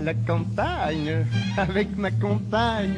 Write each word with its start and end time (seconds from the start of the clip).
la 0.00 0.14
campagne 0.14 1.24
avec 1.56 1.96
ma 1.96 2.10
compagne. 2.10 2.94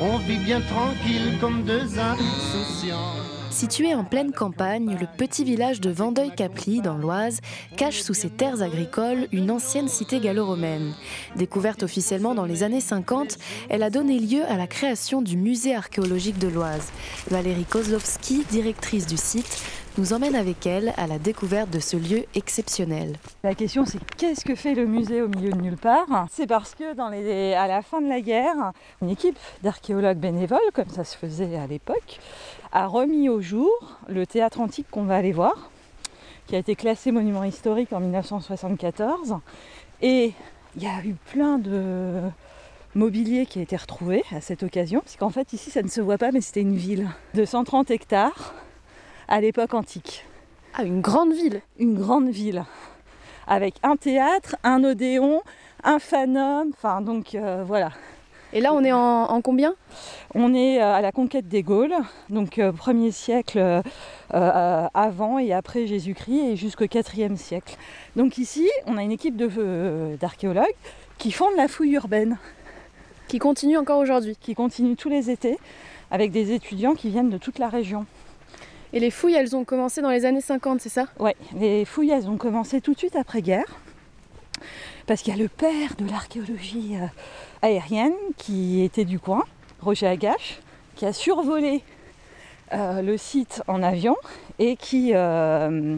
On 0.00 0.18
vit 0.18 0.38
bien 0.38 0.60
tranquille 0.60 1.38
comme 1.40 1.64
deux 1.64 1.98
insouciants. 1.98 3.14
Situé 3.54 3.94
en 3.94 4.02
pleine 4.02 4.32
campagne, 4.32 4.96
le 5.00 5.06
petit 5.06 5.44
village 5.44 5.80
de 5.80 5.88
Vendeuil-Caply, 5.88 6.80
dans 6.80 6.96
l'Oise, 6.96 7.40
cache 7.76 8.00
sous 8.00 8.12
ses 8.12 8.28
terres 8.28 8.62
agricoles 8.62 9.28
une 9.30 9.48
ancienne 9.48 9.86
cité 9.86 10.18
gallo-romaine. 10.18 10.92
Découverte 11.36 11.84
officiellement 11.84 12.34
dans 12.34 12.46
les 12.46 12.64
années 12.64 12.80
50, 12.80 13.38
elle 13.68 13.84
a 13.84 13.90
donné 13.90 14.18
lieu 14.18 14.42
à 14.48 14.56
la 14.56 14.66
création 14.66 15.22
du 15.22 15.36
musée 15.36 15.76
archéologique 15.76 16.40
de 16.40 16.48
l'Oise. 16.48 16.90
Valérie 17.30 17.64
Kozlowski, 17.64 18.44
directrice 18.50 19.06
du 19.06 19.16
site, 19.16 19.62
nous 19.96 20.12
emmène 20.12 20.34
avec 20.34 20.66
elle 20.66 20.92
à 20.96 21.06
la 21.06 21.18
découverte 21.18 21.70
de 21.70 21.78
ce 21.78 21.96
lieu 21.96 22.24
exceptionnel. 22.34 23.16
La 23.42 23.54
question 23.54 23.84
c'est 23.84 23.98
qu'est-ce 24.16 24.44
que 24.44 24.54
fait 24.54 24.74
le 24.74 24.86
musée 24.86 25.22
au 25.22 25.28
milieu 25.28 25.50
de 25.50 25.60
nulle 25.60 25.76
part? 25.76 26.26
C'est 26.32 26.46
parce 26.46 26.74
que 26.74 26.84
à 27.54 27.66
la 27.68 27.82
fin 27.82 28.00
de 28.00 28.08
la 28.08 28.20
guerre, 28.20 28.72
une 29.02 29.10
équipe 29.10 29.38
d'archéologues 29.62 30.18
bénévoles, 30.18 30.58
comme 30.72 30.88
ça 30.88 31.04
se 31.04 31.16
faisait 31.16 31.56
à 31.56 31.66
l'époque, 31.66 32.18
a 32.72 32.86
remis 32.86 33.28
au 33.28 33.40
jour 33.40 33.70
le 34.08 34.26
théâtre 34.26 34.60
antique 34.60 34.86
qu'on 34.90 35.04
va 35.04 35.16
aller 35.16 35.32
voir, 35.32 35.70
qui 36.46 36.56
a 36.56 36.58
été 36.58 36.74
classé 36.74 37.12
monument 37.12 37.44
historique 37.44 37.92
en 37.92 38.00
1974. 38.00 39.36
Et 40.02 40.32
il 40.76 40.82
y 40.82 40.86
a 40.86 41.04
eu 41.04 41.14
plein 41.32 41.58
de 41.58 42.20
mobilier 42.96 43.46
qui 43.46 43.60
a 43.60 43.62
été 43.62 43.76
retrouvé 43.76 44.24
à 44.32 44.40
cette 44.40 44.64
occasion, 44.64 45.00
parce 45.00 45.16
qu'en 45.16 45.30
fait 45.30 45.52
ici 45.52 45.70
ça 45.70 45.82
ne 45.82 45.88
se 45.88 46.00
voit 46.00 46.18
pas, 46.18 46.32
mais 46.32 46.40
c'était 46.40 46.62
une 46.62 46.76
ville 46.76 47.08
de 47.34 47.44
130 47.44 47.90
hectares 47.90 48.54
à 49.28 49.40
l'époque 49.40 49.74
antique. 49.74 50.24
Ah, 50.74 50.84
une 50.84 51.00
grande 51.00 51.32
ville 51.32 51.60
Une 51.78 51.94
grande 51.94 52.28
ville. 52.28 52.64
Avec 53.46 53.74
un 53.82 53.96
théâtre, 53.96 54.56
un 54.64 54.82
odéon, 54.84 55.42
un 55.82 55.98
fanum, 55.98 56.70
enfin 56.72 57.00
donc 57.00 57.34
euh, 57.34 57.62
voilà. 57.66 57.90
Et 58.52 58.60
là, 58.60 58.72
on 58.72 58.84
est 58.84 58.92
en, 58.92 59.40
combien? 59.42 59.74
On 60.34 60.54
est 60.54 60.80
euh, 60.80 60.94
à 60.94 61.00
la 61.00 61.10
conquête 61.10 61.48
des 61.48 61.62
Gaules, 61.62 61.94
donc 62.30 62.58
euh, 62.58 62.70
premier 62.72 63.10
siècle 63.10 63.82
avant 64.30 65.38
et 65.38 65.52
après 65.52 65.86
Jésus-Christ 65.86 66.52
et 66.52 66.56
jusqu'au 66.56 66.84
4e 66.84 67.36
siècle. 67.36 67.76
Donc 68.16 68.38
ici, 68.38 68.68
on 68.86 68.96
a 68.96 69.02
une 69.02 69.12
équipe 69.12 69.36
d'archéologues 69.36 70.74
qui 71.18 71.30
font 71.30 71.50
de 71.50 71.56
la 71.56 71.68
fouille 71.68 71.94
urbaine. 71.94 72.38
Qui 73.28 73.38
continue 73.38 73.76
encore 73.76 73.98
aujourd'hui 73.98 74.36
Qui 74.40 74.54
continue 74.54 74.96
tous 74.96 75.08
les 75.08 75.30
étés 75.30 75.58
avec 76.10 76.30
des 76.30 76.52
étudiants 76.52 76.94
qui 76.94 77.10
viennent 77.10 77.30
de 77.30 77.38
toute 77.38 77.58
la 77.58 77.68
région. 77.68 78.06
Et 78.94 79.00
les 79.00 79.10
fouilles, 79.10 79.34
elles 79.34 79.56
ont 79.56 79.64
commencé 79.64 80.00
dans 80.02 80.10
les 80.10 80.24
années 80.24 80.40
50, 80.40 80.80
c'est 80.80 80.88
ça? 80.88 81.06
Oui, 81.18 81.32
les 81.58 81.84
fouilles, 81.84 82.12
elles 82.12 82.28
ont 82.28 82.36
commencé 82.36 82.80
tout 82.80 82.94
de 82.94 82.98
suite 82.98 83.16
après-guerre. 83.16 83.66
Parce 85.08 85.20
qu'il 85.20 85.36
y 85.36 85.36
a 85.36 85.42
le 85.42 85.48
père 85.48 85.96
de 85.98 86.08
l'archéologie 86.08 86.92
euh, 86.94 87.06
aérienne 87.60 88.14
qui 88.36 88.82
était 88.82 89.04
du 89.04 89.18
coin, 89.18 89.42
Roger 89.80 90.06
Agache, 90.06 90.60
qui 90.94 91.06
a 91.06 91.12
survolé 91.12 91.82
euh, 92.72 93.02
le 93.02 93.16
site 93.16 93.64
en 93.66 93.82
avion 93.82 94.14
et 94.60 94.76
qui 94.76 95.10
euh, 95.12 95.96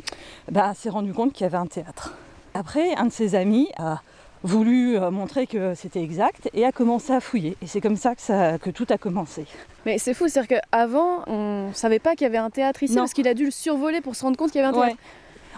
bah, 0.51 0.73
s'est 0.75 0.89
rendu 0.89 1.13
compte 1.13 1.35
qu'il 1.35 1.45
y 1.45 1.47
avait 1.47 1.59
un 1.59 1.67
théâtre. 1.67 2.15
Après, 2.55 2.95
un 2.95 3.05
de 3.05 3.13
ses 3.13 3.35
amis 3.35 3.69
a 3.77 4.01
voulu 4.47 4.97
euh, 4.97 5.11
montrer 5.11 5.47
que 5.47 5.75
c'était 5.75 6.03
exact 6.03 6.49
et 6.55 6.65
a 6.65 6.73
commencé 6.73 7.13
à 7.13 7.21
fouiller. 7.21 7.57
Et 7.63 7.67
c'est 7.67 7.81
comme 7.81 7.97
ça 7.97 8.15
que, 8.15 8.23
ça 8.23 8.59
que, 8.59 8.71
tout 8.71 8.87
a 8.91 8.97
commencé. 8.97 9.45
Mais 9.85 9.99
c'est 9.99 10.15
fou, 10.15 10.29
c'est-à-dire 10.29 10.61
qu'avant, 10.61 11.25
on 11.27 11.69
ne 11.69 11.75
savait 11.75 11.99
pas 11.99 12.13
qu'il 12.13 12.23
y 12.23 12.27
avait 12.27 12.39
un 12.39 12.51
théâtre 12.51 12.83
ici 12.83 12.95
parce 12.95 13.13
qu'il 13.13 13.29
a 13.29 13.35
dû 13.35 13.45
le 13.45 13.51
survoler 13.51 14.01
pour 14.01 14.15
se 14.15 14.23
rendre 14.25 14.37
compte 14.37 14.53
qu'il 14.53 14.61
y 14.61 14.65
avait 14.65 14.77
un 14.77 14.81
théâtre. 14.81 15.01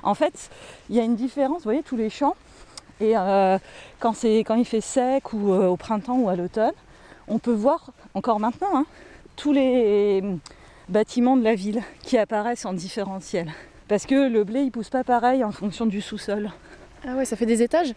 En 0.03 0.15
fait, 0.15 0.51
il 0.89 0.97
y 0.97 1.01
a 1.01 1.03
une 1.03 1.17
différence, 1.17 1.59
vous 1.59 1.65
voyez, 1.65 1.83
tous 1.83 1.97
les 1.97 2.11
champs. 2.11 2.35
Et 3.01 3.17
euh, 3.17 3.59
quand, 4.01 4.15
quand 4.23 4.55
il 4.55 4.65
fait 4.65 4.81
sec 4.81 5.33
ou 5.33 5.53
euh, 5.53 5.67
au 5.67 5.77
printemps 5.77 6.19
ou 6.19 6.29
à 6.29 6.37
l'automne, 6.37 6.73
on 7.29 7.39
peut 7.39 7.53
voir 7.53 7.93
encore 8.15 8.41
maintenant 8.41 8.75
hein, 8.75 8.87
tous 9.37 9.53
les 9.53 10.23
bâtiments 10.89 11.37
de 11.37 11.45
la 11.45 11.55
ville 11.55 11.83
qui 12.03 12.17
apparaissent 12.17 12.65
en 12.65 12.73
différentiel. 12.73 13.53
Parce 13.87 14.07
que 14.07 14.29
le 14.29 14.45
blé, 14.45 14.63
il 14.63 14.71
pousse 14.71 14.89
pas 14.89 15.05
pareil 15.05 15.45
en 15.45 15.53
fonction 15.53 15.87
du 15.87 16.01
sous-sol. 16.01 16.51
Ah 17.07 17.15
ouais, 17.15 17.25
ça 17.25 17.37
fait 17.37 17.47
des 17.47 17.63
étages? 17.63 17.95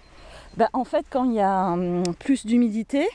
Bah, 0.57 0.69
en 0.73 0.84
fait, 0.84 1.06
quand 1.09 1.23
il 1.23 1.34
y 1.34 1.39
a 1.39 1.72
hum, 1.72 2.03
plus 2.19 2.45
d'humidité, 2.45 3.07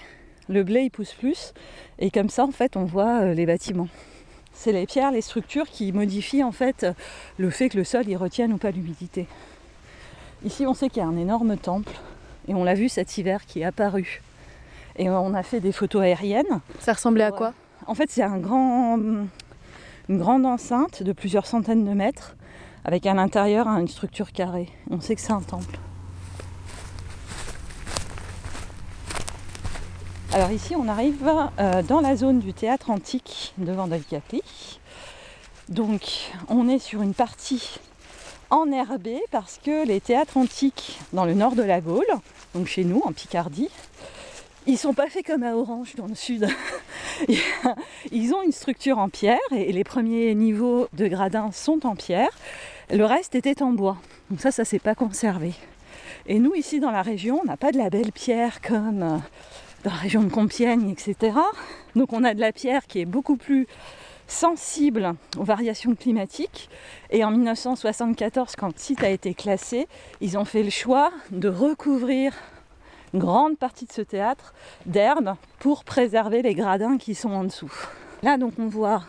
le 0.49 0.63
blé 0.63 0.83
il 0.83 0.91
pousse 0.91 1.13
plus. 1.13 1.53
Et 1.99 2.11
comme 2.11 2.29
ça, 2.29 2.45
en 2.45 2.51
fait, 2.51 2.77
on 2.77 2.85
voit 2.85 3.23
euh, 3.23 3.35
les 3.35 3.47
bâtiments. 3.47 3.89
C'est 4.53 4.73
les 4.73 4.87
pierres, 4.87 5.13
les 5.13 5.21
structures 5.21 5.67
qui 5.67 5.93
modifient 5.93 6.43
en 6.43 6.53
fait 6.53 6.87
le 7.37 7.51
fait 7.51 7.69
que 7.69 7.77
le 7.77 7.85
sol 7.85 8.05
il 8.09 8.17
retienne 8.17 8.55
ou 8.55 8.57
pas 8.57 8.71
l'humidité. 8.71 9.27
Ici, 10.45 10.67
on 10.67 10.73
sait 10.73 10.89
qu'il 10.89 11.03
y 11.03 11.05
a 11.05 11.09
un 11.09 11.19
énorme 11.19 11.59
temple 11.59 11.93
et 12.49 12.55
on 12.55 12.65
l'a 12.65 12.73
vu 12.73 12.89
cet 12.89 13.19
hiver 13.19 13.45
qui 13.45 13.61
est 13.61 13.65
apparu. 13.65 14.23
Et 14.97 15.11
on 15.11 15.35
a 15.35 15.43
fait 15.43 15.61
des 15.61 15.73
photos 15.73 16.03
aériennes. 16.03 16.61
Ça 16.79 16.95
ressemblait 16.95 17.25
à 17.25 17.33
quoi? 17.33 17.53
En 17.87 17.95
fait, 17.95 18.11
c'est 18.11 18.23
un 18.23 18.39
grand, 18.39 18.95
hum, 18.95 19.29
une 20.09 20.19
grande 20.19 20.47
enceinte 20.47 21.03
de 21.03 21.13
plusieurs 21.13 21.47
centaines 21.47 21.85
de 21.85 21.93
mètres 21.93 22.35
avec 22.87 23.05
à 23.05 23.13
l'intérieur 23.13 23.67
une 23.69 23.89
structure 23.89 24.33
carrée. 24.33 24.71
On 24.91 25.01
sait 25.01 25.17
que 25.17 25.21
c'est 25.21 25.33
un 25.33 25.43
temple. 25.43 25.79
Alors 30.33 30.51
ici, 30.51 30.75
on 30.77 30.89
arrive 30.89 31.17
euh, 31.59 31.83
dans 31.83 32.01
la 32.01 32.17
zone 32.17 32.41
du 32.41 32.53
théâtre 32.53 32.91
antique 32.91 33.55
de 33.59 33.73
Vendeuil-Caply. 33.73 34.43
Donc, 35.69 36.33
on 36.49 36.69
est 36.69 36.79
sur 36.79 37.01
une 37.03 37.15
partie 37.15 37.79
enherbée 38.51 39.21
parce 39.31 39.59
que 39.65 39.87
les 39.87 40.01
théâtres 40.01 40.37
antiques 40.37 40.99
dans 41.13 41.25
le 41.25 41.35
nord 41.35 41.55
de 41.55 41.63
la 41.63 41.81
Gaule, 41.81 42.05
donc 42.55 42.67
chez 42.67 42.85
nous 42.85 43.01
en 43.05 43.13
Picardie, 43.13 43.71
ils 44.67 44.77
sont 44.77 44.95
pas 44.95 45.09
faits 45.09 45.25
comme 45.25 45.45
à 45.45 45.55
Orange 45.55 45.95
dans 45.95 46.07
le 46.07 46.15
sud. 46.17 46.47
Ils 48.11 48.35
ont 48.35 48.43
une 48.43 48.53
structure 48.53 48.99
en 48.99 49.09
pierre 49.09 49.39
et 49.53 49.73
les 49.73 49.85
premiers 49.85 50.35
niveaux 50.35 50.89
de 50.93 51.07
gradins 51.07 51.53
sont 51.53 51.87
en 51.87 51.95
pierre. 51.95 52.31
Le 52.91 53.05
reste 53.05 53.37
était 53.37 53.63
en 53.63 53.71
bois. 53.71 53.97
Donc 54.29 54.41
ça, 54.41 54.51
ça 54.51 54.65
s'est 54.65 54.81
pas 54.81 54.97
conservé. 54.97 55.55
Et 56.27 56.41
nous, 56.41 56.55
ici 56.55 56.81
dans 56.81 56.91
la 56.91 57.03
région, 57.03 57.41
on 57.43 57.47
n'a 57.47 57.57
pas 57.57 57.71
de 57.71 57.79
la 57.79 57.91
belle 57.91 58.11
pierre 58.11 58.61
comme 58.61 59.03
euh, 59.03 59.19
dans 59.85 59.91
la 59.91 59.97
région 59.97 60.23
de 60.23 60.31
Compiègne, 60.31 60.91
etc. 60.91 61.39
Donc 61.95 62.13
on 62.13 62.25
a 62.25 62.35
de 62.35 62.41
la 62.41 62.53
pierre 62.53 62.87
qui 62.87 63.01
est 63.01 63.05
beaucoup 63.05 63.37
plus 63.37 63.67
sensible 64.27 65.15
aux 65.39 65.45
variations 65.45 65.95
climatiques. 65.95 66.69
Et 67.11 67.25
en 67.25 67.31
1974, 67.31 68.57
quand 68.57 68.69
le 68.69 68.75
site 68.77 69.05
a 69.05 69.11
été 69.11 69.35
classé, 69.35 69.87
ils 70.21 70.37
ont 70.37 70.45
fait 70.45 70.63
le 70.63 70.71
choix 70.71 71.13
de 71.31 71.49
recouvrir 71.49 72.33
une 73.15 73.21
grande 73.21 73.57
partie 73.57 73.87
de 73.87 73.93
ce 73.93 74.03
théâtre 74.03 74.53
d'herbe 74.85 75.35
pour 75.59 75.85
préserver 75.85 76.43
les 76.43 76.55
gradins 76.55 76.99
qui 76.99 77.15
sont 77.15 77.31
en 77.31 77.45
dessous. 77.45 77.73
Là, 78.23 78.37
donc, 78.37 78.55
on 78.59 78.67
voit 78.67 79.05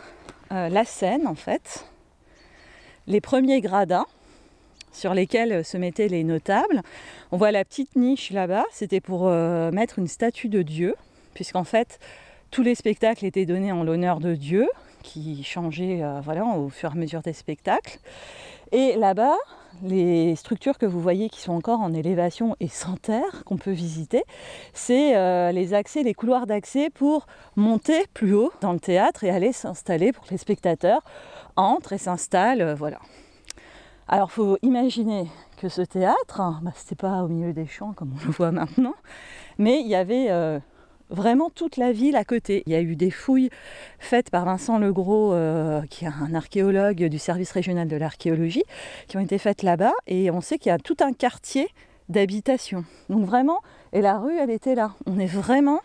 euh, 0.52 0.68
la 0.68 0.84
Seine, 0.84 1.26
en 1.26 1.34
fait, 1.34 1.86
les 3.06 3.20
premiers 3.20 3.60
gradins 3.60 4.06
sur 4.92 5.14
lesquels 5.14 5.64
se 5.64 5.76
mettaient 5.76 6.08
les 6.08 6.24
notables. 6.24 6.82
On 7.32 7.36
voit 7.36 7.52
la 7.52 7.64
petite 7.64 7.96
niche 7.96 8.30
là-bas, 8.30 8.64
c'était 8.72 9.00
pour 9.00 9.28
euh, 9.28 9.70
mettre 9.70 9.98
une 9.98 10.08
statue 10.08 10.48
de 10.48 10.62
Dieu, 10.62 10.94
puisqu'en 11.34 11.64
fait 11.64 11.98
tous 12.50 12.62
les 12.62 12.74
spectacles 12.74 13.26
étaient 13.26 13.46
donnés 13.46 13.72
en 13.72 13.84
l'honneur 13.84 14.20
de 14.20 14.34
Dieu, 14.34 14.68
qui 15.02 15.44
changeait 15.44 16.02
euh, 16.02 16.20
voilà, 16.22 16.44
au 16.44 16.68
fur 16.68 16.90
et 16.90 16.92
à 16.92 16.96
mesure 16.96 17.22
des 17.22 17.32
spectacles. 17.32 17.98
Et 18.72 18.96
là-bas, 18.96 19.36
les 19.82 20.34
structures 20.36 20.76
que 20.76 20.86
vous 20.86 21.00
voyez 21.00 21.28
qui 21.28 21.40
sont 21.40 21.52
encore 21.52 21.80
en 21.80 21.92
élévation 21.94 22.56
et 22.60 22.68
sans 22.68 22.96
terre, 22.96 23.44
qu'on 23.44 23.56
peut 23.56 23.70
visiter, 23.70 24.24
c'est 24.74 25.16
euh, 25.16 25.52
les 25.52 25.72
accès, 25.72 26.02
les 26.02 26.14
couloirs 26.14 26.46
d'accès 26.46 26.90
pour 26.90 27.26
monter 27.56 28.06
plus 28.12 28.34
haut 28.34 28.52
dans 28.60 28.72
le 28.72 28.80
théâtre 28.80 29.24
et 29.24 29.30
aller 29.30 29.52
s'installer 29.52 30.12
pour 30.12 30.24
que 30.24 30.30
les 30.30 30.38
spectateurs 30.38 31.02
entrent 31.56 31.92
et 31.92 31.98
s'installent. 31.98 32.74
voilà. 32.74 32.98
Alors, 34.10 34.32
faut 34.32 34.56
imaginer 34.62 35.28
que 35.58 35.68
ce 35.68 35.82
théâtre, 35.82 36.40
bah, 36.62 36.72
c'était 36.74 36.94
pas 36.94 37.22
au 37.22 37.28
milieu 37.28 37.52
des 37.52 37.66
champs 37.66 37.92
comme 37.92 38.14
on 38.18 38.26
le 38.26 38.32
voit 38.32 38.52
maintenant, 38.52 38.94
mais 39.58 39.80
il 39.80 39.86
y 39.86 39.94
avait 39.94 40.30
euh, 40.30 40.58
vraiment 41.10 41.50
toute 41.50 41.76
la 41.76 41.92
ville 41.92 42.16
à 42.16 42.24
côté. 42.24 42.62
Il 42.64 42.72
y 42.72 42.74
a 42.74 42.80
eu 42.80 42.96
des 42.96 43.10
fouilles 43.10 43.50
faites 43.98 44.30
par 44.30 44.46
Vincent 44.46 44.78
Legros, 44.78 45.34
euh, 45.34 45.82
qui 45.90 46.06
est 46.06 46.08
un 46.08 46.34
archéologue 46.34 47.04
du 47.04 47.18
service 47.18 47.52
régional 47.52 47.86
de 47.86 47.96
l'archéologie, 47.96 48.64
qui 49.08 49.18
ont 49.18 49.20
été 49.20 49.36
faites 49.36 49.62
là-bas, 49.62 49.92
et 50.06 50.30
on 50.30 50.40
sait 50.40 50.56
qu'il 50.56 50.70
y 50.70 50.74
a 50.74 50.78
tout 50.78 50.96
un 51.00 51.12
quartier 51.12 51.68
d'habitation. 52.08 52.86
Donc 53.10 53.26
vraiment, 53.26 53.60
et 53.92 54.00
la 54.00 54.18
rue, 54.18 54.38
elle 54.38 54.50
était 54.50 54.74
là. 54.74 54.94
On 55.04 55.18
est 55.18 55.26
vraiment 55.26 55.80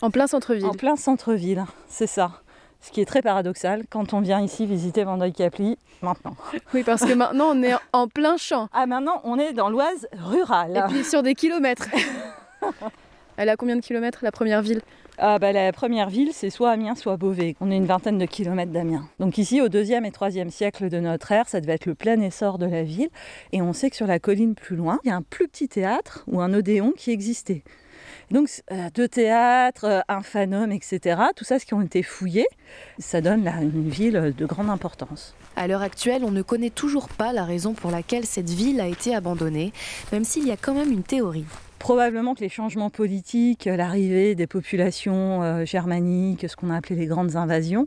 en 0.00 0.12
plein 0.12 0.28
centre-ville. 0.28 0.66
En 0.66 0.74
plein 0.74 0.94
centre-ville, 0.94 1.64
c'est 1.88 2.06
ça. 2.06 2.40
Ce 2.80 2.90
qui 2.90 3.00
est 3.00 3.04
très 3.04 3.22
paradoxal 3.22 3.84
quand 3.90 4.14
on 4.14 4.20
vient 4.20 4.40
ici 4.40 4.66
visiter 4.66 5.04
Vendeuil-Caply 5.04 5.76
maintenant. 6.02 6.36
Oui, 6.74 6.82
parce 6.84 7.04
que 7.04 7.12
maintenant 7.12 7.52
on 7.54 7.62
est 7.62 7.74
en 7.92 8.08
plein 8.08 8.36
champ. 8.36 8.68
Ah, 8.72 8.86
maintenant 8.86 9.20
on 9.24 9.38
est 9.38 9.52
dans 9.52 9.68
l'Oise 9.68 10.06
rurale. 10.12 10.76
Et 10.76 10.92
puis 10.92 11.04
sur 11.04 11.22
des 11.22 11.34
kilomètres. 11.34 11.88
Elle 13.36 13.48
a 13.48 13.56
combien 13.56 13.76
de 13.76 13.80
kilomètres 13.80 14.20
la 14.22 14.32
première 14.32 14.62
ville? 14.62 14.80
Ah 15.20 15.38
bah, 15.38 15.52
La 15.52 15.72
première 15.72 16.08
ville, 16.10 16.30
c'est 16.32 16.50
soit 16.50 16.70
Amiens, 16.70 16.94
soit 16.94 17.16
Beauvais. 17.16 17.56
On 17.60 17.70
est 17.70 17.76
une 17.76 17.86
vingtaine 17.86 18.18
de 18.18 18.24
kilomètres 18.24 18.70
d'Amiens. 18.70 19.08
Donc 19.18 19.36
ici, 19.38 19.60
au 19.60 19.68
deuxième 19.68 20.04
et 20.04 20.12
troisième 20.12 20.50
siècle 20.50 20.88
de 20.88 21.00
notre 21.00 21.32
ère, 21.32 21.48
ça 21.48 21.60
devait 21.60 21.74
être 21.74 21.86
le 21.86 21.96
plein 21.96 22.20
essor 22.20 22.58
de 22.58 22.66
la 22.66 22.84
ville. 22.84 23.08
Et 23.52 23.60
on 23.60 23.72
sait 23.72 23.90
que 23.90 23.96
sur 23.96 24.06
la 24.06 24.20
colline 24.20 24.54
plus 24.54 24.76
loin, 24.76 25.00
il 25.04 25.08
y 25.08 25.10
a 25.10 25.16
un 25.16 25.22
plus 25.22 25.48
petit 25.48 25.68
théâtre 25.68 26.24
ou 26.28 26.40
un 26.40 26.52
odéon 26.54 26.92
qui 26.96 27.10
existait. 27.10 27.64
Donc 28.30 28.50
euh, 28.70 28.88
deux 28.94 29.08
théâtres, 29.08 29.84
euh, 29.84 30.00
un 30.08 30.22
fanum, 30.22 30.70
etc. 30.70 31.20
Tout 31.34 31.44
ça, 31.44 31.58
ce 31.58 31.64
qui 31.64 31.74
ont 31.74 31.80
été 31.80 32.02
fouillés, 32.02 32.46
ça 32.98 33.20
donne 33.20 33.44
là 33.44 33.54
une 33.62 33.88
ville 33.88 34.34
de 34.36 34.46
grande 34.46 34.68
importance. 34.68 35.34
À 35.56 35.66
l'heure 35.66 35.82
actuelle, 35.82 36.22
on 36.24 36.30
ne 36.30 36.42
connaît 36.42 36.70
toujours 36.70 37.08
pas 37.08 37.32
la 37.32 37.44
raison 37.44 37.72
pour 37.72 37.90
laquelle 37.90 38.26
cette 38.26 38.50
ville 38.50 38.80
a 38.80 38.86
été 38.86 39.14
abandonnée, 39.14 39.72
même 40.12 40.24
s'il 40.24 40.46
y 40.46 40.50
a 40.50 40.56
quand 40.56 40.74
même 40.74 40.92
une 40.92 41.02
théorie. 41.02 41.46
Probablement 41.78 42.34
que 42.34 42.40
les 42.40 42.48
changements 42.48 42.90
politiques, 42.90 43.64
l'arrivée 43.64 44.34
des 44.34 44.46
populations 44.46 45.42
euh, 45.42 45.64
germaniques, 45.64 46.48
ce 46.48 46.56
qu'on 46.56 46.70
a 46.70 46.76
appelé 46.76 46.96
les 46.96 47.06
grandes 47.06 47.36
invasions, 47.36 47.86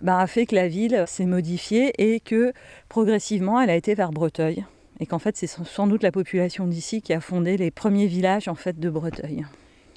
ben, 0.00 0.16
a 0.16 0.26
fait 0.26 0.46
que 0.46 0.54
la 0.54 0.68
ville 0.68 1.04
s'est 1.06 1.26
modifiée 1.26 1.92
et 1.98 2.20
que 2.20 2.52
progressivement 2.88 3.60
elle 3.60 3.70
a 3.70 3.76
été 3.76 3.94
vers 3.94 4.10
Breteuil. 4.10 4.64
Et 5.00 5.06
qu'en 5.06 5.18
fait 5.18 5.36
c'est 5.36 5.48
sans 5.48 5.86
doute 5.86 6.02
la 6.02 6.12
population 6.12 6.66
d'ici 6.66 7.02
qui 7.02 7.12
a 7.12 7.20
fondé 7.20 7.56
les 7.56 7.70
premiers 7.70 8.06
villages 8.06 8.48
en 8.48 8.54
fait 8.54 8.78
de 8.78 8.88
Breteuil. 8.88 9.44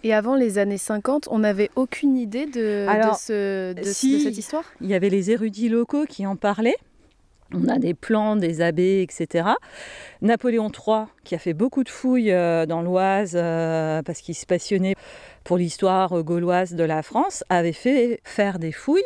Et 0.05 0.13
avant 0.13 0.35
les 0.35 0.59
années 0.59 0.77
50, 0.77 1.29
on 1.31 1.39
n'avait 1.39 1.71
aucune 1.75 2.15
idée 2.15 2.45
de, 2.45 2.85
de 3.73 3.81
cette 3.81 4.37
histoire? 4.37 4.63
Il 4.79 4.85
y 4.87 4.93
avait 4.93 5.09
les 5.09 5.31
érudits 5.31 5.67
locaux 5.67 6.05
qui 6.07 6.27
en 6.27 6.35
parlaient. 6.35 6.75
On 7.51 7.67
a 7.69 7.79
des 7.79 7.95
plans 7.95 8.35
des 8.35 8.61
abbés, 8.61 9.01
etc. 9.01 9.49
Napoléon 10.21 10.69
III, 10.69 11.05
qui 11.23 11.33
a 11.33 11.39
fait 11.39 11.55
beaucoup 11.55 11.83
de 11.83 11.89
fouilles 11.89 12.31
euh, 12.31 12.67
dans 12.67 12.83
l'Oise 12.83 13.33
euh, 13.33 14.03
parce 14.03 14.21
qu'il 14.21 14.35
se 14.35 14.45
passionnait 14.45 14.93
pour 15.43 15.57
l'histoire 15.57 16.21
gauloise 16.21 16.73
de 16.73 16.83
la 16.83 17.01
France, 17.01 17.43
avait 17.49 17.71
fait 17.71 18.19
faire 18.23 18.59
des 18.59 18.71
fouilles. 18.71 19.01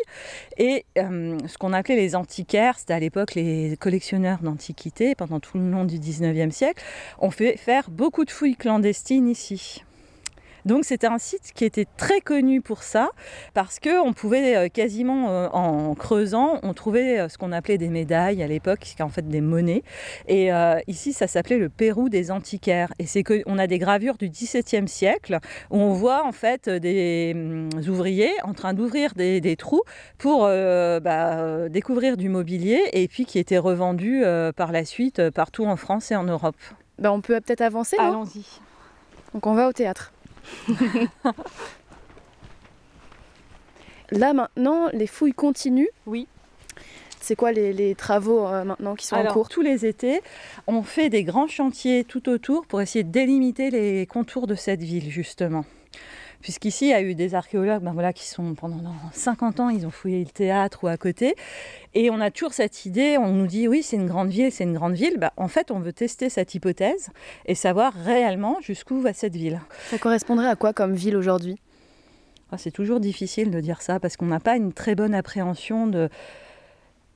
Et 0.57 0.83
euh, 0.97 1.37
ce 1.47 1.57
qu'on 1.57 1.71
appelait 1.71 1.95
les 1.95 2.17
antiquaires, 2.17 2.77
c'était 2.77 2.93
à 2.93 2.99
l'époque 2.99 3.35
les 3.35 3.77
collectionneurs 3.79 4.39
d'antiquités 4.39 5.15
pendant 5.15 5.39
tout 5.39 5.57
le 5.57 5.69
long 5.71 5.85
du 5.85 5.97
19e 5.97 6.51
siècle, 6.51 6.83
ont 7.19 7.31
fait 7.31 7.55
faire 7.55 7.89
beaucoup 7.89 8.25
de 8.25 8.31
fouilles 8.31 8.57
clandestines 8.57 9.29
ici. 9.29 9.85
Donc 10.69 10.85
c'était 10.85 11.07
un 11.07 11.17
site 11.17 11.51
qui 11.55 11.65
était 11.65 11.87
très 11.97 12.21
connu 12.21 12.61
pour 12.61 12.83
ça, 12.83 13.09
parce 13.55 13.79
qu'on 13.79 14.13
pouvait 14.13 14.55
euh, 14.55 14.67
quasiment, 14.69 15.31
euh, 15.31 15.47
en 15.51 15.95
creusant, 15.95 16.59
on 16.61 16.75
trouvait 16.75 17.21
euh, 17.21 17.27
ce 17.27 17.39
qu'on 17.39 17.51
appelait 17.51 17.79
des 17.79 17.89
médailles 17.89 18.43
à 18.43 18.47
l'époque, 18.47 18.81
qui 18.81 19.01
en 19.01 19.09
fait 19.09 19.27
des 19.27 19.41
monnaies. 19.41 19.81
Et 20.27 20.51
ici, 20.85 21.11
ça 21.11 21.25
s'appelait 21.25 21.57
le 21.57 21.69
Pérou 21.69 22.07
des 22.07 22.29
antiquaires. 22.29 22.93
Et 22.99 23.07
c'est 23.07 23.23
qu'on 23.23 23.57
a 23.57 23.65
des 23.65 23.79
gravures 23.79 24.17
du 24.17 24.29
XVIIe 24.29 24.87
siècle, 24.87 25.39
où 25.71 25.77
on 25.77 25.93
voit 25.93 26.23
en 26.23 26.31
fait 26.31 26.69
des 26.69 27.31
hum, 27.33 27.69
ouvriers 27.87 28.33
en 28.43 28.53
train 28.53 28.75
d'ouvrir 28.75 29.15
des, 29.15 29.55
trous 29.57 29.81
pour 30.19 30.41
bah, 30.41 31.67
découvrir 31.69 32.15
du 32.15 32.29
mobilier, 32.29 32.79
et 32.93 33.07
puis 33.07 33.25
qui 33.25 33.39
était 33.39 33.57
revendu 33.57 34.23
par 34.55 34.71
la 34.71 34.85
suite 34.85 35.31
partout 35.31 35.65
en 35.65 35.77
France 35.77 36.11
et 36.11 36.15
en 36.15 36.25
Europe. 36.25 36.57
Bah, 36.99 37.11
on 37.11 37.21
peut 37.21 37.39
peut-être 37.41 37.61
avancer, 37.61 37.97
Allons-y. 37.97 38.45
Donc 39.33 39.47
on 39.47 39.55
va 39.55 39.67
au 39.67 39.73
théâtre. 39.73 40.11
Là 44.11 44.33
maintenant, 44.33 44.87
les 44.91 45.07
fouilles 45.07 45.33
continuent. 45.33 45.89
Oui. 46.05 46.27
C'est 47.21 47.35
quoi 47.35 47.51
les, 47.51 47.95
travaux 47.95 48.47
euh, 48.47 48.63
maintenant 48.63 48.95
qui 48.95 49.05
sont 49.05 49.15
en 49.15 49.25
cours 49.25 49.49
Tous 49.49 49.61
les 49.61 49.85
étés, 49.85 50.21
on 50.67 50.81
fait 50.83 51.09
des 51.09 51.23
grands 51.23 51.47
chantiers 51.47 52.03
tout 52.03 52.29
autour 52.29 52.65
pour 52.65 52.81
essayer 52.81 53.03
de 53.03 53.11
délimiter 53.11 53.69
les 53.69 54.07
contours 54.07 54.47
de 54.47 54.55
cette 54.55 54.81
ville, 54.81 55.11
justement. 55.11 55.65
Puisqu'ici, 56.41 56.85
il 56.85 56.91
y 56.91 56.93
a 56.93 57.01
eu 57.01 57.15
des 57.15 57.35
archéologues 57.35 57.83
ben 57.83 57.91
voilà, 57.91 58.13
qui 58.13 58.25
sont 58.25 58.53
pendant 58.55 58.93
50 59.11 59.59
ans, 59.59 59.69
ils 59.69 59.85
ont 59.85 59.91
fouillé 59.91 60.19
le 60.19 60.29
théâtre 60.29 60.85
ou 60.85 60.87
à 60.87 60.95
côté. 60.95 61.35
Et 61.93 62.09
on 62.09 62.21
a 62.21 62.31
toujours 62.31 62.53
cette 62.53 62.85
idée, 62.85 63.17
on 63.17 63.33
nous 63.33 63.47
dit 63.47 63.67
oui, 63.67 63.83
c'est 63.83 63.97
une 63.97 64.07
grande 64.07 64.29
ville, 64.29 64.49
c'est 64.49 64.63
une 64.63 64.73
grande 64.73 64.93
ville. 64.93 65.17
Ben, 65.17 65.31
en 65.35 65.49
fait, 65.49 65.69
on 65.69 65.79
veut 65.79 65.91
tester 65.91 66.29
cette 66.29 66.55
hypothèse 66.55 67.09
et 67.45 67.55
savoir 67.55 67.93
réellement 67.93 68.57
jusqu'où 68.61 69.01
va 69.01 69.11
cette 69.11 69.35
ville. 69.35 69.59
Ça 69.89 69.97
correspondrait 69.97 70.47
à 70.47 70.55
quoi 70.55 70.71
comme 70.71 70.93
ville 70.93 71.17
aujourd'hui? 71.17 71.59
Ah, 72.53 72.57
C'est 72.57 72.71
toujours 72.71 73.01
difficile 73.01 73.51
de 73.51 73.59
dire 73.59 73.81
ça 73.81 73.99
parce 73.99 74.15
qu'on 74.15 74.27
n'a 74.27 74.39
pas 74.39 74.55
une 74.55 74.71
très 74.71 74.95
bonne 74.95 75.13
appréhension 75.13 75.87
de 75.87 76.09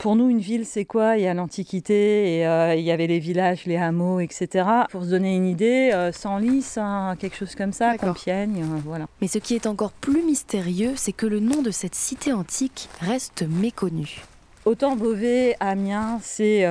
pour 0.04 0.18
nous, 0.18 0.28
une 0.28 0.40
ville, 0.40 0.66
c'est 0.66 0.84
quoi? 0.84 1.16
Il 1.16 1.24
y 1.24 1.28
a 1.28 1.34
l'Antiquité, 1.34 2.36
et 2.36 2.46
euh, 2.46 2.76
il 2.76 2.84
y 2.84 2.92
avait 2.92 3.08
les 3.08 3.20
villages, 3.20 3.64
les 3.64 3.78
hameaux, 3.78 4.20
etc. 4.20 4.68
Pour 4.90 5.06
se 5.06 5.10
donner 5.10 5.34
une 5.34 5.46
idée, 5.46 5.92
euh, 5.94 6.12
Senlis, 6.12 6.74
hein, 6.76 7.16
quelque 7.18 7.38
chose 7.38 7.56
comme 7.56 7.72
ça, 7.72 7.98
Compiègne, 7.98 8.64
euh, 8.64 8.80
voilà. 8.84 9.06
Mais 9.22 9.30
ce 9.30 9.38
qui 9.38 9.56
est 9.56 9.66
encore 9.66 9.94
plus 9.94 10.22
mystérieux, 10.22 10.92
c'est 10.98 11.14
que 11.14 11.26
le 11.26 11.40
nom 11.40 11.62
de 11.62 11.72
cette 11.72 11.96
cité 11.96 12.34
antique 12.34 12.90
reste 13.00 13.44
méconnu. 13.48 14.26
Autant 14.66 14.98
Beauvais, 14.98 15.56
Amiens, 15.62 16.20
c'est 16.22 16.66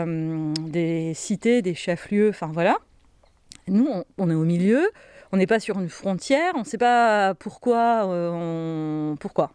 des 0.61 1.12
cités, 1.14 1.62
des 1.62 1.75
chefs-lieux, 1.75 2.28
enfin 2.28 2.50
voilà. 2.52 2.76
Nous, 3.67 3.88
on, 4.19 4.28
est 4.28 4.35
au 4.35 4.44
milieu, 4.44 4.90
on 5.32 5.38
n'est 5.38 5.46
pas 5.46 5.58
sur 5.58 5.81
une 5.81 5.88
frontière, 5.88 6.52
on 6.55 6.61
ne 6.61 6.64
sait 6.64 6.76
pas 6.76 7.32
pourquoi. 7.32 8.02
on... 8.05 9.17
Pourquoi 9.19 9.52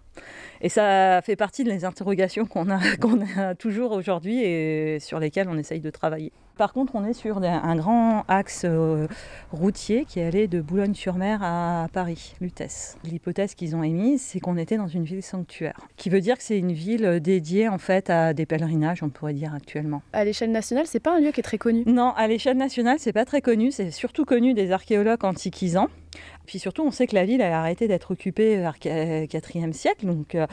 et 0.61 0.69
ça 0.69 1.21
fait 1.23 1.35
partie 1.35 1.63
des 1.63 1.85
interrogations 1.85 2.45
qu'on 2.45 2.69
a, 2.69 2.79
qu'on 3.01 3.21
a 3.37 3.55
toujours 3.55 3.91
aujourd'hui 3.91 4.41
et 4.43 4.99
sur 4.99 5.19
lesquelles 5.19 5.49
on 5.49 5.57
essaye 5.57 5.79
de 5.79 5.89
travailler. 5.89 6.31
Par 6.57 6.73
contre, 6.73 6.95
on 6.95 7.05
est 7.05 7.13
sur 7.13 7.37
un 7.37 7.75
grand 7.75 8.23
axe 8.27 8.63
euh, 8.65 9.07
routier 9.51 10.05
qui 10.05 10.19
allait 10.19 10.47
de 10.47 10.59
Boulogne-sur-Mer 10.59 11.43
à 11.43 11.87
Paris, 11.93 12.33
Lutèce. 12.41 12.97
L'hypothèse 13.03 13.53
qu'ils 13.53 13.75
ont 13.75 13.83
émise, 13.83 14.21
c'est 14.21 14.39
qu'on 14.39 14.57
était 14.57 14.77
dans 14.77 14.87
une 14.87 15.03
ville 15.03 15.21
sanctuaire, 15.21 15.79
qui 15.97 16.09
veut 16.09 16.19
dire 16.19 16.35
que 16.35 16.43
c'est 16.43 16.57
une 16.57 16.71
ville 16.71 17.19
dédiée 17.19 17.69
en 17.69 17.77
fait 17.77 18.09
à 18.09 18.33
des 18.33 18.47
pèlerinages, 18.47 19.03
on 19.03 19.09
pourrait 19.09 19.35
dire 19.35 19.53
actuellement. 19.53 20.01
À 20.13 20.25
l'échelle 20.25 20.51
nationale, 20.51 20.87
c'est 20.87 20.99
pas 20.99 21.15
un 21.15 21.19
lieu 21.19 21.31
qui 21.31 21.41
est 21.41 21.43
très 21.43 21.59
connu? 21.59 21.83
Non, 21.85 22.11
à 22.17 22.27
l'échelle 22.27 22.57
nationale, 22.57 22.97
c'est 22.97 23.13
pas 23.13 23.25
très 23.25 23.41
connu. 23.41 23.71
C'est 23.71 23.91
surtout 23.91 24.25
connu 24.25 24.55
des 24.55 24.71
archéologues 24.71 25.25
antiquisants. 25.25 25.89
Puis 26.45 26.59
surtout, 26.59 26.83
on 26.83 26.91
sait 26.91 27.07
que 27.07 27.15
la 27.15 27.25
ville 27.25 27.41
a 27.41 27.59
arrêté 27.59 27.87
d'être 27.87 28.11
occupée 28.11 28.57
vers 28.57 28.75
le 28.83 29.25
4e 29.25 29.73
siècle, 29.73 30.05
donc 30.05 30.35
euh, 30.35 30.47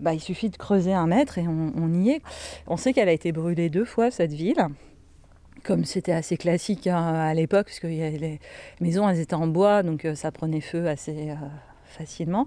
bah, 0.00 0.14
il 0.14 0.20
suffit 0.20 0.50
de 0.50 0.56
creuser 0.56 0.92
un 0.92 1.06
mètre 1.06 1.38
et 1.38 1.46
on, 1.48 1.92
y 1.92 2.10
est. 2.10 2.22
On 2.66 2.76
sait 2.76 2.92
qu'elle 2.92 3.08
a 3.08 3.12
été 3.12 3.32
brûlée 3.32 3.70
deux 3.70 3.84
fois, 3.84 4.10
cette 4.10 4.32
ville 4.32 4.68
comme 5.64 5.84
c'était 5.84 6.12
assez 6.12 6.36
classique 6.36 6.86
hein, 6.86 7.14
à 7.14 7.34
l'époque, 7.34 7.66
parce 7.66 7.80
que 7.80 7.88
les 7.88 8.38
maisons 8.80 9.08
elles 9.08 9.18
étaient 9.18 9.34
en 9.34 9.48
bois, 9.48 9.82
donc 9.82 10.04
euh, 10.04 10.14
ça 10.14 10.30
prenait 10.30 10.60
feu 10.60 10.86
assez 10.86 11.30
euh, 11.30 11.34
facilement. 11.88 12.46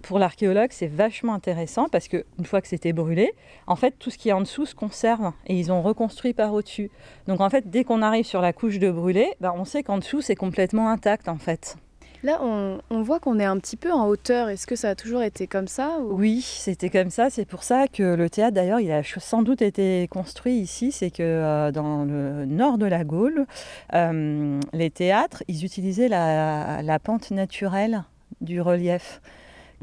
Pour 0.00 0.18
l'archéologue, 0.18 0.70
c'est 0.70 0.86
vachement 0.86 1.34
intéressant 1.34 1.88
parce 1.88 2.08
qu'une 2.08 2.44
fois 2.44 2.60
que 2.60 2.68
c'était 2.68 2.92
brûlé, 2.92 3.32
en 3.66 3.76
fait, 3.76 3.94
tout 3.98 4.10
ce 4.10 4.18
qui 4.18 4.28
est 4.28 4.32
en 4.32 4.40
dessous 4.40 4.66
se 4.66 4.74
conserve 4.74 5.32
et 5.46 5.58
ils 5.58 5.72
ont 5.72 5.82
reconstruit 5.82 6.34
par 6.34 6.54
au-dessus. 6.54 6.90
Donc 7.26 7.40
en 7.40 7.50
fait, 7.50 7.68
dès 7.68 7.84
qu'on 7.84 8.00
arrive 8.02 8.24
sur 8.24 8.40
la 8.40 8.52
couche 8.52 8.78
de 8.78 8.90
brûlé, 8.90 9.32
bah, 9.40 9.52
on 9.56 9.64
sait 9.64 9.82
qu'en 9.82 9.98
dessous 9.98 10.20
c'est 10.20 10.36
complètement 10.36 10.88
intact 10.88 11.28
en 11.28 11.38
fait. 11.38 11.76
Là, 12.24 12.40
on, 12.40 13.02
voit 13.02 13.18
qu'on 13.18 13.40
est 13.40 13.44
un 13.44 13.58
petit 13.58 13.76
peu 13.76 13.90
en 13.90 14.06
hauteur. 14.06 14.48
Est-ce 14.48 14.66
que 14.66 14.76
ça 14.76 14.90
a 14.90 14.94
toujours 14.94 15.22
été 15.22 15.48
comme 15.48 15.66
ça 15.66 15.98
Oui, 16.00 16.40
c'était 16.40 16.88
comme 16.88 17.10
ça. 17.10 17.30
C'est 17.30 17.44
pour 17.44 17.64
ça 17.64 17.88
que 17.88 18.14
le 18.14 18.30
théâtre, 18.30 18.54
d'ailleurs, 18.54 18.78
il 18.78 18.92
a 18.92 19.02
sans 19.02 19.42
doute 19.42 19.60
été 19.60 20.06
construit 20.08 20.54
ici. 20.54 20.92
C'est 20.92 21.10
que 21.10 21.22
euh, 21.22 21.72
dans 21.72 22.04
le 22.04 22.44
nord 22.46 22.78
de 22.78 22.86
la 22.86 23.02
Gaule, 23.02 23.46
euh, 23.94 24.60
les 24.72 24.90
théâtres, 24.90 25.42
ils 25.48 25.64
utilisaient 25.64 26.08
la 26.08 26.98
pente 27.02 27.32
naturelle 27.32 28.04
du 28.40 28.60
relief. 28.60 29.20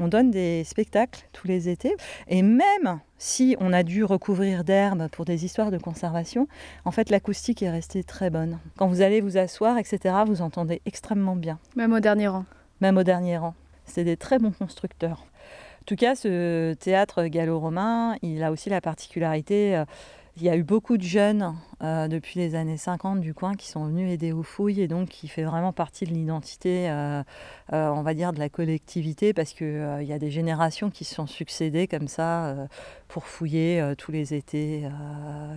On 0.00 0.08
donne 0.08 0.30
des 0.30 0.64
spectacles 0.64 1.28
tous 1.32 1.46
les 1.46 1.68
étés. 1.68 1.94
Et 2.26 2.42
même 2.42 3.00
si 3.18 3.54
on 3.60 3.72
a 3.72 3.82
dû 3.82 4.02
recouvrir 4.02 4.64
d'herbe 4.64 5.08
pour 5.08 5.26
des 5.26 5.44
histoires 5.44 5.70
de 5.70 5.76
conservation, 5.76 6.48
en 6.86 6.90
fait 6.90 7.10
l'acoustique 7.10 7.62
est 7.62 7.70
restée 7.70 8.02
très 8.02 8.30
bonne. 8.30 8.58
Quand 8.78 8.88
vous 8.88 9.02
allez 9.02 9.20
vous 9.20 9.36
asseoir, 9.36 9.76
etc., 9.76 10.14
vous 10.26 10.40
entendez 10.40 10.80
extrêmement 10.86 11.36
bien. 11.36 11.58
Même 11.76 11.92
au 11.92 12.00
dernier 12.00 12.28
rang. 12.28 12.46
Même 12.80 12.96
au 12.96 13.02
dernier 13.02 13.36
rang. 13.36 13.54
C'est 13.84 14.04
des 14.04 14.16
très 14.16 14.38
bons 14.38 14.52
constructeurs. 14.52 15.26
En 15.82 15.84
tout 15.86 15.96
cas, 15.96 16.14
ce 16.14 16.72
théâtre 16.74 17.24
gallo-romain, 17.24 18.16
il 18.22 18.42
a 18.42 18.52
aussi 18.52 18.70
la 18.70 18.80
particularité 18.80 19.76
euh, 19.76 19.84
il 20.36 20.44
y 20.44 20.48
a 20.48 20.56
eu 20.56 20.62
beaucoup 20.62 20.96
de 20.96 21.02
jeunes 21.02 21.56
euh, 21.82 22.08
depuis 22.08 22.38
les 22.38 22.54
années 22.54 22.76
50 22.76 23.20
du 23.20 23.34
coin 23.34 23.54
qui 23.54 23.68
sont 23.68 23.84
venus 23.86 24.10
aider 24.10 24.32
aux 24.32 24.42
fouilles 24.42 24.80
et 24.80 24.88
donc 24.88 25.08
qui 25.08 25.28
fait 25.28 25.42
vraiment 25.42 25.72
partie 25.72 26.04
de 26.04 26.10
l'identité, 26.10 26.88
euh, 26.88 27.22
euh, 27.72 27.88
on 27.88 28.02
va 28.02 28.14
dire, 28.14 28.32
de 28.32 28.38
la 28.38 28.48
collectivité 28.48 29.32
parce 29.34 29.52
qu'il 29.52 29.98
il 30.00 30.06
y 30.06 30.12
a 30.12 30.18
des 30.18 30.30
générations 30.30 30.90
qui 30.90 31.04
se 31.04 31.14
sont 31.14 31.26
succédées 31.26 31.88
comme 31.88 32.08
ça 32.08 32.68
pour 33.08 33.26
fouiller 33.26 33.94
tous 33.98 34.12
les 34.12 34.34
étés. 34.34 34.88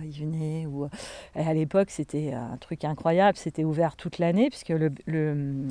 ils 0.02 0.20
venaient. 0.20 0.66
Ou... 0.66 0.88
à 1.34 1.54
l'époque, 1.54 1.90
c'était 1.90 2.32
un 2.32 2.56
truc 2.56 2.84
incroyable. 2.84 3.38
C'était 3.38 3.64
ouvert 3.64 3.96
toute 3.96 4.18
l'année 4.18 4.50
puisque 4.50 4.70
le 4.70 5.68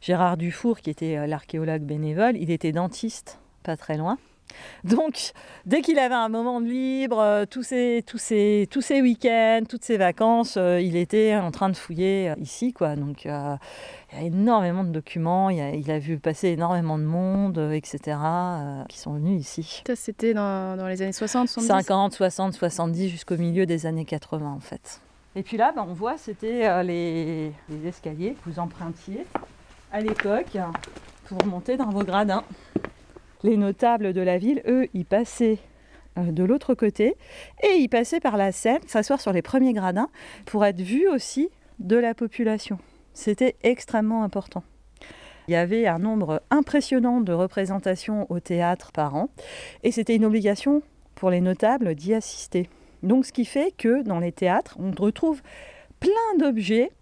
Gérard 0.00 0.36
Dufour, 0.36 0.80
qui 0.80 0.90
était 0.90 1.26
l'archéologue 1.26 1.82
bénévole, 1.82 2.36
il 2.36 2.50
était 2.50 2.72
dentiste 2.72 3.38
pas 3.62 3.76
très 3.76 3.96
loin. 3.96 4.18
Donc, 4.84 5.32
dès 5.66 5.80
qu'il 5.80 5.98
avait 5.98 6.14
un 6.14 6.28
moment 6.28 6.60
de 6.60 6.66
libre, 6.66 7.18
euh, 7.18 7.44
tous 7.46 7.62
ses, 7.62 8.04
tous 8.06 8.18
ces, 8.18 8.68
tous 8.70 8.80
ces 8.80 9.00
week-ends, 9.00 9.62
toutes 9.68 9.84
ses 9.84 9.96
vacances, 9.96 10.56
euh, 10.56 10.80
il 10.80 10.96
était 10.96 11.36
en 11.36 11.50
train 11.50 11.68
de 11.68 11.76
fouiller 11.76 12.30
euh, 12.30 12.34
ici. 12.38 12.72
Quoi. 12.72 12.96
Donc, 12.96 13.24
il 13.24 13.28
y 13.28 13.30
a 13.30 13.58
énormément 14.20 14.84
de 14.84 14.90
documents, 14.90 15.50
il 15.50 15.90
a, 15.90 15.98
vu 15.98 16.18
passer 16.18 16.48
énormément 16.48 16.98
de 16.98 17.04
monde, 17.04 17.58
etc., 17.72 18.16
qui 18.88 18.98
sont 18.98 19.14
venus 19.14 19.40
ici. 19.40 19.82
Ça, 19.86 19.96
c'était 19.96 20.34
dans, 20.34 20.76
dans, 20.76 20.86
les 20.86 21.02
années 21.02 21.12
60, 21.12 21.48
70 21.48 21.66
50, 21.66 22.12
60, 22.12 22.54
70, 22.54 23.08
jusqu'au 23.08 23.36
milieu 23.36 23.66
des 23.66 23.86
années 23.86 24.04
80, 24.04 24.46
en 24.46 24.60
fait. 24.60 25.00
Et 25.34 25.42
puis 25.42 25.56
là, 25.56 25.72
ben, 25.74 25.84
on 25.88 25.94
voit, 25.94 26.16
c'était 26.16 26.84
les, 26.84 27.52
les 27.68 27.88
escaliers 27.88 28.34
que 28.34 28.50
vous 28.50 28.60
empruntiez 28.60 29.26
à 29.90 30.00
l'époque 30.00 30.56
pour 31.26 31.44
monter 31.46 31.76
dans 31.76 31.90
vos 31.90 32.04
gradins. 32.04 32.44
Les 33.44 33.58
notables 33.58 34.14
de 34.14 34.22
la 34.22 34.38
ville, 34.38 34.62
eux, 34.66 34.88
ils 34.94 35.04
passaient 35.04 35.58
euh, 36.16 36.32
de 36.32 36.44
l'autre 36.44 36.72
côté 36.72 37.14
et 37.62 37.74
ils 37.76 37.90
passaient 37.90 38.18
par 38.18 38.38
la 38.38 38.52
Seine, 38.52 38.80
s'asseoir 38.86 39.20
sur 39.20 39.34
les 39.34 39.42
premiers 39.42 39.74
gradins 39.74 40.08
pour 40.46 40.64
être 40.64 40.80
vus 40.80 41.06
aussi 41.08 41.50
de 41.78 41.96
la 41.96 42.14
population. 42.14 42.78
C'était 43.12 43.56
extrêmement 43.62 44.24
important. 44.24 44.64
Il 45.46 45.52
y 45.52 45.56
avait 45.56 45.86
un 45.86 45.98
nombre 45.98 46.40
impressionnant 46.50 47.20
de 47.20 47.34
représentations 47.34 48.26
au 48.30 48.40
théâtre 48.40 48.92
par 48.92 49.14
an 49.14 49.28
et 49.82 49.92
c'était 49.92 50.16
une 50.16 50.24
obligation 50.24 50.82
pour 51.14 51.28
les 51.28 51.42
notables 51.42 51.94
d'y 51.94 52.14
assister. 52.14 52.70
Donc 53.02 53.26
ce 53.26 53.32
qui 53.32 53.44
fait 53.44 53.74
que 53.76 54.02
dans 54.02 54.20
les 54.20 54.32
théâtres, 54.32 54.78
on 54.80 54.90
retrouve 54.90 55.42
plein 56.00 56.38
d'objets 56.38 56.92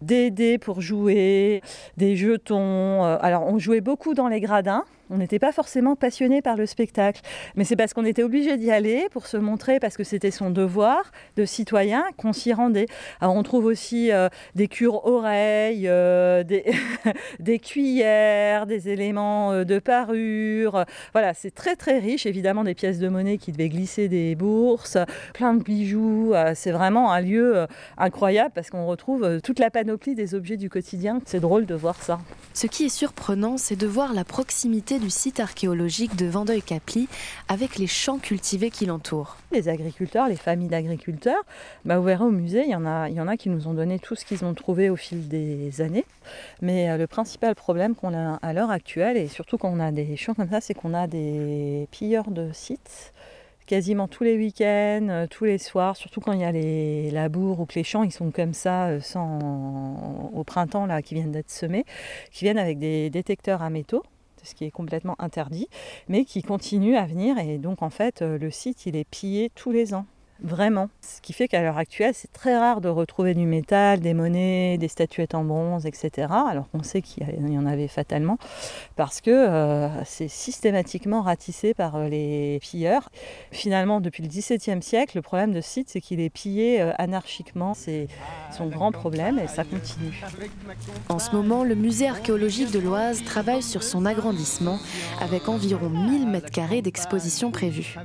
des 0.00 0.30
dés 0.30 0.58
pour 0.58 0.80
jouer, 0.80 1.62
des 1.96 2.16
jetons. 2.16 3.04
Euh, 3.04 3.18
alors 3.20 3.46
on 3.46 3.58
jouait 3.58 3.80
beaucoup 3.80 4.14
dans 4.14 4.28
les 4.28 4.40
gradins, 4.40 4.84
on 5.12 5.18
n'était 5.18 5.38
pas 5.38 5.52
forcément 5.52 5.94
passionné 5.94 6.40
par 6.40 6.56
le 6.56 6.64
spectacle, 6.64 7.20
mais 7.54 7.64
c'est 7.64 7.76
parce 7.76 7.92
qu'on 7.92 8.06
était 8.06 8.22
obligé 8.22 8.56
d'y 8.56 8.70
aller 8.70 9.08
pour 9.10 9.26
se 9.26 9.36
montrer, 9.36 9.78
parce 9.78 9.96
que 9.96 10.04
c'était 10.04 10.30
son 10.30 10.50
devoir 10.50 11.12
de 11.36 11.44
citoyen 11.44 12.04
qu'on 12.16 12.32
s'y 12.32 12.52
rendait. 12.52 12.86
Alors 13.20 13.36
on 13.36 13.42
trouve 13.42 13.66
aussi 13.66 14.10
euh, 14.10 14.28
des 14.54 14.68
cures-oreilles, 14.68 15.86
euh, 15.86 16.42
des, 17.38 17.58
cuillères, 17.58 18.66
des 18.66 18.88
éléments 18.88 19.52
euh, 19.52 19.64
de 19.64 19.78
parure. 19.78 20.84
Voilà, 21.12 21.34
c'est 21.34 21.54
très 21.54 21.76
très 21.76 21.98
riche, 21.98 22.24
évidemment 22.24 22.64
des 22.64 22.74
pièces 22.74 22.98
de 22.98 23.08
monnaie 23.08 23.36
qui 23.36 23.52
devaient 23.52 23.68
glisser 23.68 24.08
des 24.08 24.34
bourses, 24.34 24.96
plein 25.34 25.52
de 25.52 25.62
bijoux. 25.62 26.32
c'est 26.54 26.72
vraiment 26.72 27.12
un 27.12 27.20
lieu 27.20 27.66
incroyable 27.98 28.52
parce 28.54 28.70
qu'on 28.70 28.86
retrouve 28.86 29.40
toute 29.42 29.58
la 29.58 29.70
panoplie 29.70 30.14
des 30.14 30.34
objets 30.34 30.56
du 30.56 30.70
quotidien. 30.70 31.20
C'est 31.26 31.40
drôle 31.40 31.66
de 31.66 31.74
voir 31.74 32.02
ça. 32.02 32.18
Ce 32.54 32.66
qui 32.66 32.84
est 32.84 32.88
surprenant, 32.88 33.58
c'est 33.58 33.76
de 33.76 33.86
voir 33.86 34.14
la 34.14 34.24
proximité 34.24 34.98
du 35.02 35.10
site 35.10 35.40
archéologique 35.40 36.14
de 36.14 36.26
Vandeuil-Caply 36.26 37.08
avec 37.48 37.76
les 37.76 37.88
champs 37.88 38.18
cultivés 38.18 38.70
qui 38.70 38.86
l'entourent. 38.86 39.36
Les 39.50 39.68
agriculteurs, 39.68 40.28
les 40.28 40.36
familles 40.36 40.68
d'agriculteurs, 40.68 41.42
bah, 41.84 41.98
vous 41.98 42.04
verrez 42.04 42.22
au 42.22 42.30
musée, 42.30 42.62
il 42.64 42.70
y, 42.70 42.76
en 42.76 42.86
a, 42.86 43.08
il 43.08 43.16
y 43.16 43.20
en 43.20 43.26
a 43.26 43.36
qui 43.36 43.48
nous 43.48 43.66
ont 43.66 43.74
donné 43.74 43.98
tout 43.98 44.14
ce 44.14 44.24
qu'ils 44.24 44.44
ont 44.44 44.54
trouvé 44.54 44.90
au 44.90 44.96
fil 44.96 45.26
des 45.26 45.80
années. 45.80 46.04
Mais 46.60 46.88
euh, 46.88 46.98
le 46.98 47.08
principal 47.08 47.56
problème 47.56 47.96
qu'on 47.96 48.14
a 48.14 48.38
à 48.42 48.52
l'heure 48.52 48.70
actuelle, 48.70 49.16
et 49.16 49.26
surtout 49.26 49.58
quand 49.58 49.70
on 49.70 49.80
a 49.80 49.90
des 49.90 50.16
champs 50.16 50.34
comme 50.34 50.50
ça, 50.50 50.60
c'est 50.60 50.74
qu'on 50.74 50.94
a 50.94 51.08
des 51.08 51.88
pilleurs 51.90 52.30
de 52.30 52.52
sites 52.52 53.12
quasiment 53.66 54.06
tous 54.06 54.22
les 54.22 54.36
week-ends, 54.36 55.08
euh, 55.08 55.26
tous 55.26 55.46
les 55.46 55.58
soirs, 55.58 55.96
surtout 55.96 56.20
quand 56.20 56.32
il 56.32 56.40
y 56.40 56.44
a 56.44 56.52
les 56.52 57.10
labours 57.10 57.58
ou 57.58 57.66
que 57.66 57.74
les 57.74 57.84
champs 57.84 58.02
ils 58.04 58.12
sont 58.12 58.30
comme 58.30 58.54
ça 58.54 58.88
euh, 58.88 59.00
au 60.32 60.44
printemps 60.44 60.86
là 60.86 61.02
qui 61.02 61.14
viennent 61.14 61.32
d'être 61.32 61.50
semés, 61.50 61.84
qui 62.30 62.44
viennent 62.44 62.58
avec 62.58 62.78
des 62.78 63.10
détecteurs 63.10 63.62
à 63.62 63.70
métaux 63.70 64.04
ce 64.42 64.54
qui 64.54 64.64
est 64.64 64.70
complètement 64.70 65.16
interdit, 65.18 65.68
mais 66.08 66.24
qui 66.24 66.42
continue 66.42 66.96
à 66.96 67.06
venir. 67.06 67.38
Et 67.38 67.58
donc, 67.58 67.82
en 67.82 67.90
fait, 67.90 68.22
euh, 68.22 68.38
le 68.38 68.50
site, 68.50 68.86
il 68.86 68.96
est 68.96 69.08
pillé 69.08 69.50
tous 69.54 69.72
les 69.72 69.94
ans 69.94 70.06
vraiment. 70.42 70.88
Ce 71.00 71.20
qui 71.20 71.32
fait 71.32 71.48
qu'à 71.48 71.62
l'heure 71.62 71.78
actuelle, 71.78 72.14
c'est 72.14 72.32
très 72.32 72.56
rare 72.56 72.80
de 72.80 72.88
retrouver 72.88 73.34
du 73.34 73.46
métal, 73.46 74.00
des 74.00 74.14
monnaies, 74.14 74.78
des 74.78 74.88
statuettes 74.88 75.34
en 75.34 75.44
bronze, 75.44 75.86
etc. 75.86 76.28
Alors 76.30 76.68
qu'on 76.70 76.82
sait 76.82 77.02
qu'il 77.02 77.24
y 77.50 77.58
en 77.58 77.66
avait 77.66 77.88
fatalement, 77.88 78.38
parce 78.96 79.20
que 79.20 79.30
euh, 79.30 80.04
c'est 80.04 80.28
systématiquement 80.28 81.22
ratissé 81.22 81.74
par 81.74 81.96
euh, 81.96 82.08
les 82.08 82.58
pilleurs. 82.60 83.10
Finalement, 83.50 84.00
depuis 84.00 84.22
le 84.22 84.28
XVIIe 84.28 84.82
siècle, 84.82 85.16
le 85.16 85.22
problème 85.22 85.52
de 85.52 85.60
site, 85.60 85.88
c'est 85.90 86.00
qu'il 86.00 86.20
est 86.20 86.30
pillé 86.30 86.80
euh, 86.80 86.92
anarchiquement. 86.98 87.74
C'est 87.74 88.08
son 88.56 88.66
grand 88.66 88.92
problème 88.92 89.38
et 89.38 89.48
ça 89.48 89.64
continue. 89.64 90.22
En 91.08 91.18
ce 91.18 91.34
moment, 91.34 91.64
le 91.64 91.74
musée 91.74 92.08
archéologique 92.08 92.70
de 92.70 92.78
l'Oise 92.78 93.22
travaille 93.24 93.62
sur 93.62 93.82
son 93.82 94.04
agrandissement 94.06 94.78
avec 95.20 95.48
environ 95.48 95.88
1000 95.88 96.28
m2 96.28 96.82
d'exposition 96.82 97.50
prévue. 97.50 97.96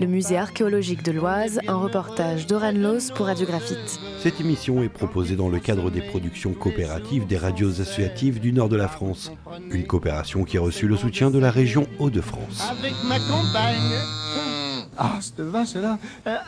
Le 0.00 0.06
musée 0.06 0.36
archéologique 0.36 1.02
de 1.02 1.12
l'Oise 1.12 1.60
un 1.68 1.76
reportage 1.76 2.46
d'Oran 2.46 2.72
Loos 2.72 3.12
pour 3.14 3.26
Radiographite. 3.26 4.00
Cette 4.18 4.40
émission 4.40 4.82
est 4.82 4.88
proposée 4.88 5.36
dans 5.36 5.48
le 5.48 5.60
cadre 5.60 5.90
des 5.90 6.00
productions 6.00 6.54
coopératives 6.54 7.26
des 7.26 7.36
radios 7.36 7.80
associatives 7.80 8.40
du 8.40 8.52
nord 8.52 8.68
de 8.68 8.76
la 8.76 8.88
France. 8.88 9.30
Une 9.70 9.86
coopération 9.86 10.44
qui 10.44 10.56
a 10.56 10.62
reçu 10.62 10.88
le 10.88 10.96
soutien 10.96 11.30
de 11.30 11.38
la 11.38 11.50
région 11.50 11.86
Hauts-de-France. 11.98 12.66
Avec 12.70 12.94
ma 13.06 13.18
compagne. 13.18 13.98
Ah, 14.96 15.18
cette 15.20 15.40
vache 15.40 15.74
là, 15.74 15.98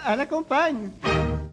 à 0.05 0.17
la 0.17 0.27
campagne. 0.27 0.91